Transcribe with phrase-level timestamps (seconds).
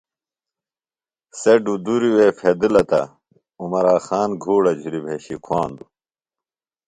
[1.39, 3.01] سےۡ ڈُدُروے بھیدِلہ تہ
[3.61, 5.89] عُمرا خان گھوڑہ جھلیۡ بھیشیۡ اُکھاندوۡ